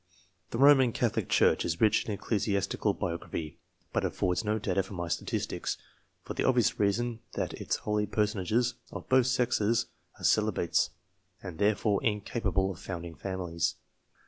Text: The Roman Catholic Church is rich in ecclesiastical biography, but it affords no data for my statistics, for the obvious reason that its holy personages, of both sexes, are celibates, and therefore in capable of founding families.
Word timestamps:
The 0.49 0.57
Roman 0.57 0.93
Catholic 0.93 1.29
Church 1.29 1.63
is 1.63 1.79
rich 1.79 2.05
in 2.05 2.11
ecclesiastical 2.11 2.95
biography, 2.95 3.59
but 3.93 4.03
it 4.03 4.07
affords 4.07 4.43
no 4.43 4.57
data 4.57 4.81
for 4.81 4.95
my 4.95 5.07
statistics, 5.07 5.77
for 6.23 6.33
the 6.33 6.43
obvious 6.43 6.79
reason 6.79 7.19
that 7.35 7.53
its 7.53 7.75
holy 7.75 8.07
personages, 8.07 8.73
of 8.91 9.07
both 9.09 9.27
sexes, 9.27 9.85
are 10.17 10.23
celibates, 10.23 10.89
and 11.43 11.59
therefore 11.59 12.03
in 12.03 12.21
capable 12.21 12.71
of 12.71 12.79
founding 12.79 13.13
families. 13.13 13.75